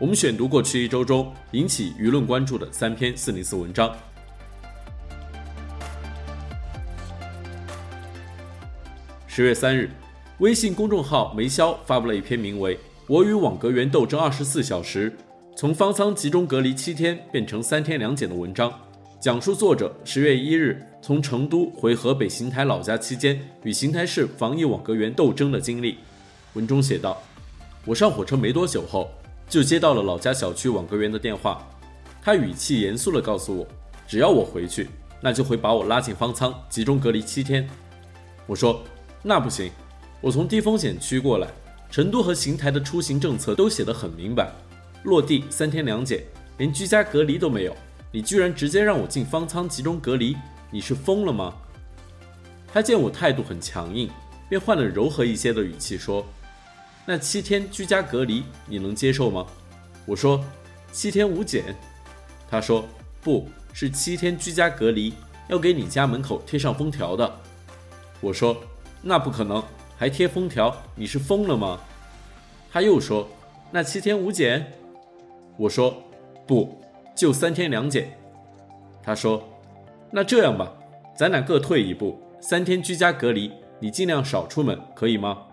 [0.00, 3.92] 我们选读过去一周中引起舆论关注的三篇四零四文章。
[9.26, 9.90] 十月三日，
[10.38, 12.76] 微信公众号梅潇发布了一篇名为
[13.08, 15.12] 《我与网格员斗争二十四小时：
[15.56, 18.72] 从方舱集中隔离七天变成三天两检》的文章。
[19.18, 25.98] 讲述作者十月一日从成都回河北邢台老家期间与邢台市防疫网格员斗争的经历。
[26.52, 27.20] 文中写道
[27.84, 29.10] ：“我上火车没多久后，
[29.48, 31.66] 就接到了老家小区网格员的电话，
[32.22, 33.66] 他语气严肃地告诉我，
[34.06, 34.88] 只要我回去，
[35.20, 37.68] 那就会把我拉进方舱集中隔离七天。”
[38.46, 38.82] 我说
[39.22, 39.70] ：“那不行，
[40.20, 41.48] 我从低风险区过来，
[41.90, 44.52] 成都和邢台的出行政策都写得很明白，
[45.04, 46.22] 落地三天两检，
[46.58, 47.74] 连居家隔离都没有。”
[48.10, 50.34] 你居然直接让我进方舱集中隔离，
[50.70, 51.54] 你是疯了吗？
[52.72, 54.08] 他见我态度很强硬，
[54.48, 56.24] 便换了柔和一些的语气说
[57.08, 59.46] ：“那七天居家隔离你能接受吗？”
[60.04, 60.44] 我说
[60.92, 61.74] ：“七天无检。”
[62.50, 62.84] 他说
[63.22, 65.14] ：“不是七天居家隔离，
[65.48, 67.40] 要给你家门口贴上封条的。”
[68.20, 68.54] 我说
[69.00, 69.64] ：“那不可能，
[69.96, 71.80] 还贴封条，你是疯了吗？”
[72.70, 73.26] 他又说
[73.72, 74.70] ：“那七天无检。”
[75.56, 76.02] 我说
[76.46, 76.78] ：“不。”
[77.16, 78.18] 就三天两检，
[79.02, 79.42] 他说
[80.12, 80.70] ：“那这样吧，
[81.16, 83.50] 咱俩各退一步，三天居家隔离，
[83.80, 85.44] 你尽量少出门，可以吗？”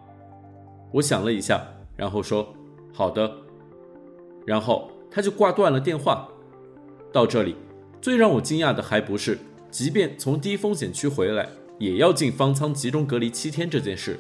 [0.96, 1.62] 我想了一下，
[1.98, 2.56] 然后说
[2.94, 3.30] ：“好的。”
[4.48, 6.26] 然后他就挂断了电话。
[7.12, 7.54] 到这里，
[8.02, 9.38] 最让我惊讶的还不是，
[9.70, 11.50] 即便从低风险区回来，
[11.80, 14.18] 也要进方舱集中隔离七天这件事，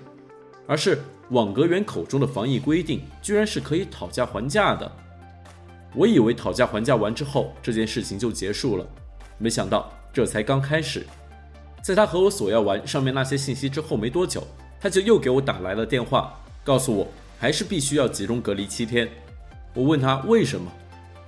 [0.67, 0.99] 而是
[1.29, 4.91] 网格员口中的防疫规定，居然是可以讨价还价的。
[5.95, 8.85] 我以为讨价还价完之后，这件事情就结束了，
[9.38, 11.07] 没想到这才刚开始。
[11.81, 14.44] 在他和我索要完上面那些信息之后没多久，
[14.78, 19.07] 他就又给我打来了电话，告诉我还是必须要集中隔离七天。
[19.73, 20.69] 我问他为什么，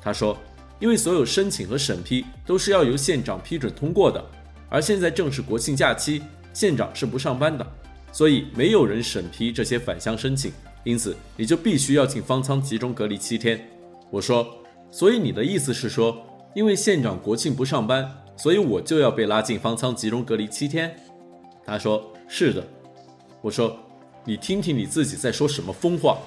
[0.01, 0.35] 他说
[0.79, 4.23] 因为所有申请和审批都是要由县长批准通过的，
[4.67, 7.65] 而现在正是国庆假期，县长是不上班的，
[8.11, 10.51] 所以没有人审批这些返乡申请，
[10.83, 13.63] 因此你就必须要进方舱集中隔离七天。
[14.09, 14.47] 我说，
[14.89, 20.95] 所以你的意思是说，因为县长国庆不上班，所以我就要被拉进方舱集中隔离七天？
[21.63, 22.65] 他说是的。
[23.41, 23.77] 我说，
[24.27, 26.17] 你听听你自己在说什么疯话。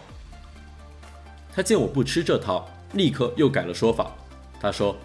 [1.53, 4.11] 他见我不吃这套，立刻又改了说法。
[4.59, 4.97] 他说，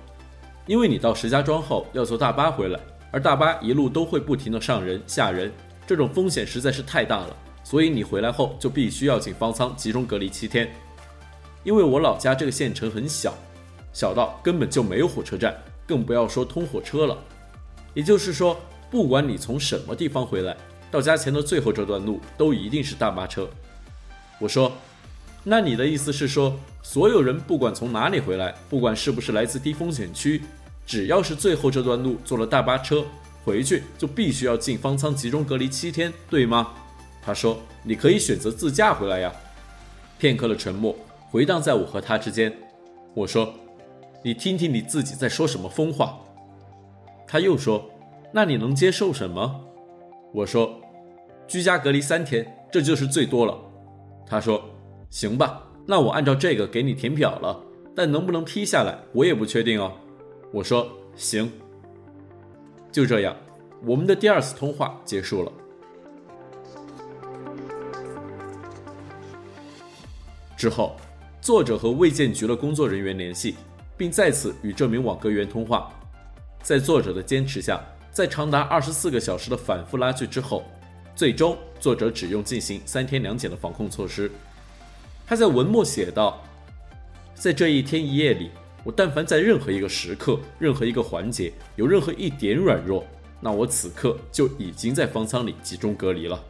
[0.65, 2.79] 因为你到石家庄后要坐大巴回来，
[3.11, 5.51] 而大巴一路都会不停地上人下人，
[5.85, 7.35] 这种风险实在是太大了，
[7.65, 10.73] 所以你回来后就必须要进方舱集中隔离七天。
[11.65, 13.33] 因为我老家这个县城很小，
[13.91, 15.53] 小到根本就没有火车站，
[15.85, 17.17] 更不要说通火车了。
[17.93, 18.57] 也就是说，
[18.89, 20.55] 不管你从什么地方回来，
[20.95, 23.49] 到家前的最后这段路都一定是大巴车。
[24.39, 24.71] 我说，
[25.43, 30.41] 那你的意思是说，所有人不管从哪里回来，不管是不是来自低风险区，
[30.85, 33.03] 只要是最后这段路坐了大巴车
[33.43, 36.71] 回去，就必须要进方舱集中隔离七天，对吗？
[37.21, 39.29] 他说，你可以选择自驾回来呀。
[40.17, 40.95] 片刻的沉默。
[41.29, 42.57] 回荡在我和他之间，
[43.13, 43.53] 我说
[44.23, 46.17] ：“你听听你自己在说什么疯话。”
[47.27, 47.91] 他又说
[48.31, 49.59] ：“那你能接受什么？”
[50.33, 50.81] 我说
[51.47, 53.57] ：“居家隔离三天，这就是最多了。”
[54.27, 54.63] 他说
[55.09, 57.59] ：“行吧，那我按照这个给你填表了，
[57.95, 59.91] 但能不能批下来，我也不确定哦。”
[60.51, 61.51] 我说：“行。”
[62.91, 63.35] 就这样，
[63.83, 65.51] 我们的第二次通话结束了。
[70.55, 70.95] 之后。
[71.41, 73.53] 作者和卫健局的工作人员联系，
[73.95, 75.93] 并再次与这名网格员通话。
[76.63, 77.79] 在作者的坚持下，
[78.11, 80.63] 在长达二十四个小时的反复拉锯之后，
[81.15, 84.29] 最终作者只用进行三天两检的防控措施。
[85.25, 86.43] 他在文末写道
[87.33, 88.51] ：“在这一天一夜里，
[88.83, 93.05] 我但凡在任何一个时刻、任何一个环节有任何一点软弱，
[93.39, 96.43] 那我此刻就已经在方舱里集中隔离了。”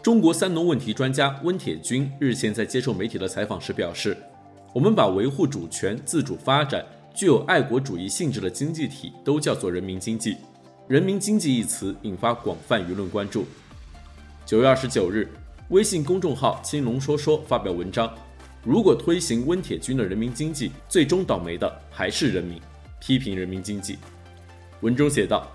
[0.00, 4.16] 中国三农问题专家温铁军日前在接受媒体的采访时表示
[4.72, 10.36] ：“我们把维护主权、自主发展、具有爱国主义性质的经济体都叫做人民经济。
[10.88, 13.46] 人民经济一词引发广泛舆论关注。”
[14.44, 15.28] 九月二十九日，
[15.68, 18.12] 微信公众号“青龙说说”发表文章：
[18.64, 22.60] 如果推行温铁军的人民经济，最终倒霉的还是人民。
[23.00, 23.98] 批评人民经济。
[24.80, 25.50] 文中写道：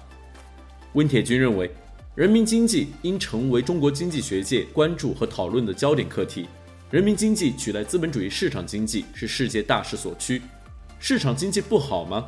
[0.94, 1.70] 温铁军认为，
[2.16, 6.48] 人民经济应成为中国经济学界关注和讨论的焦点课题。
[6.90, 10.42] 人民经济取代资本主义市场经济是世界大势所趋。
[11.00, 12.28] 市场经济不好吗？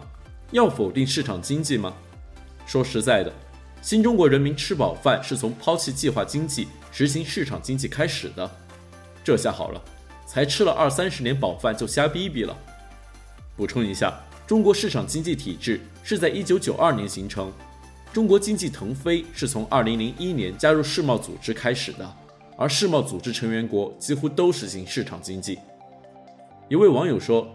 [0.51, 1.93] 要否定市场经济吗？
[2.65, 3.33] 说实在的，
[3.81, 8.49] 新中国人民吃饱饭是从抛弃计划经济、实行市场经济开始的。
[9.23, 9.81] 这下好了，
[10.27, 12.55] 才吃了二三十年饱饭就瞎逼逼了。
[13.55, 14.13] 补充一下，
[14.45, 17.51] 中国市场经济体制是在一九九二年形成。
[18.13, 22.15] 中国经济腾飞是从二零零一年加入世贸组织开始的，
[22.55, 25.59] 而世贸组织成员国几乎都实行市场经济。
[26.69, 27.47] 一位网友说：“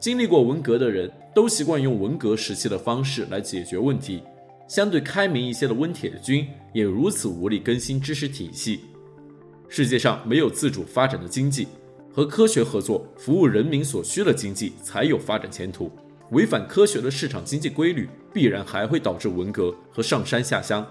[0.00, 4.22] 经历过文革的人都习惯用文革时期的方式来解决问题，
[4.68, 8.80] 相对开明一些的温铁军也如此无力更新知识体系。
[9.68, 11.66] 世界上没有自主发展的经济，
[12.12, 15.90] 和科学合作、服务人民所需的经济才有发展前途。”
[16.30, 20.86] 违反科学的市场经济规律，必然还会导致文革和上山下乡。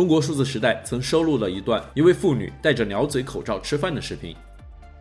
[0.00, 4.34] 中国数字时代曾收录了一段一位妇女戴着鸟嘴口罩吃饭的视频。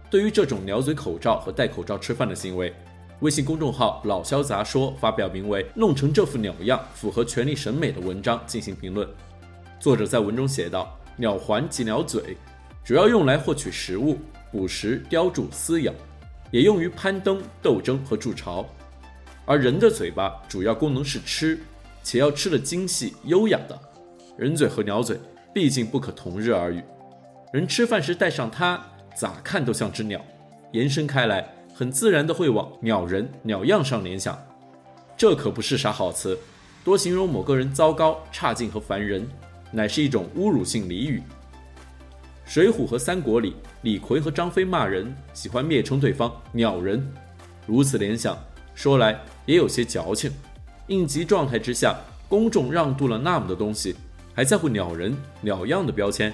[0.09, 2.73] 对于这种鸟嘴口罩和戴口罩吃饭的行为，
[3.21, 9.07] 微信公众号“老萧杂说”发表名为《弄成这副鸟样符合权力审美》的文章进行评论。
[9.79, 12.35] 作者在文中写道：“鸟环及鸟嘴，
[12.83, 14.17] 主要用来获取食物。”
[14.51, 15.93] 捕食、叼住、撕咬，
[16.51, 18.67] 也用于攀登、斗争和筑巢。
[19.45, 21.57] 而人的嘴巴主要功能是吃，
[22.03, 23.79] 且要吃得精细、优雅的。
[24.39, 25.19] 人嘴和鸟嘴
[25.53, 26.81] 毕竟不可同日而语。
[27.51, 28.81] 人吃饭时带上它，
[29.13, 30.21] 咋看都像只鸟。
[30.71, 31.45] 延伸开来，
[31.75, 34.39] 很自然地会往鸟人、鸟样上联想。
[35.17, 36.39] 这可不是啥好词，
[36.85, 39.27] 多形容某个人糟糕、差劲和烦人，
[39.73, 41.19] 乃是一种侮辱性俚语。
[42.45, 47.05] 《水浒》和《三国》里，李逵和张飞骂人，喜欢蔑称对方“鸟人”，
[47.67, 48.37] 如此联想，
[48.73, 50.31] 说来也有些矫情。
[50.87, 51.99] 应急状态之下，
[52.29, 53.95] 公众让渡了那么多东西，
[54.33, 56.33] 还在乎“鸟人”“鸟样”的标签？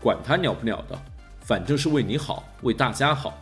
[0.00, 0.98] 管他鸟不鸟的，
[1.40, 3.38] 反正是为你好，为大家好。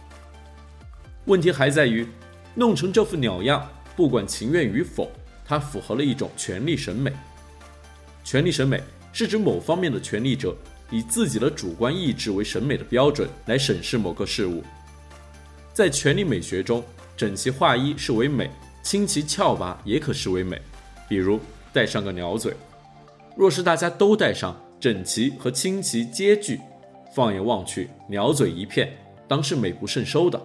[1.27, 2.07] 问题还在于，
[2.55, 5.11] 弄成这副鸟样，不管情愿与否，
[5.45, 7.13] 它符合了一种权力审美。
[8.25, 8.83] 权力审美
[9.13, 10.57] 是指某方面的权力者。
[10.91, 14.65] 以自己的主观意志为审美的标准来审视某个事物，
[15.75, 16.83] 在权力美学中，
[17.15, 18.51] 整齐划一视为美，
[18.83, 20.59] 清奇翘拔也可视为美。
[21.07, 21.39] 比如
[21.75, 22.55] 戴上个鸟嘴，
[23.39, 26.59] 若是大家都戴上，整齐和清奇皆具，
[27.15, 28.93] 放眼望去，鸟嘴一片，
[29.29, 30.45] 当是美不胜收的。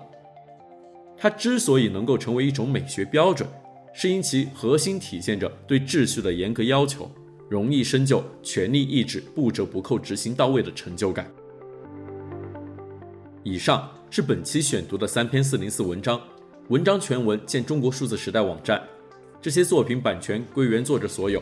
[1.17, 3.49] 它之所以能够成为一种美学标准，
[3.95, 7.09] 是因其核心体现着对秩序的严格要求。
[7.49, 11.27] 容易深究权力意志不折不扣执行到位的成就感。
[13.43, 16.21] 以上是本期选读的三篇四零四文章，
[16.69, 18.79] 文章全文见中国数字时代网站。
[19.41, 21.41] 这些作品版权归原作者所有，